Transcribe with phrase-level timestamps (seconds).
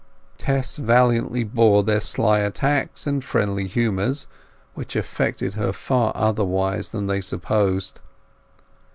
[0.39, 4.25] Tess valiantly bore their sly attacks and friendly humours,
[4.73, 7.99] which affected her far otherwise than they supposed.